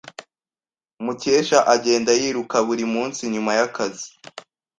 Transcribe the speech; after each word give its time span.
Mukesha 1.03 1.59
agenda 1.73 2.11
yiruka 2.21 2.57
buri 2.67 2.85
munsi 2.93 3.21
nyuma 3.33 3.51
yakazi. 3.59 4.07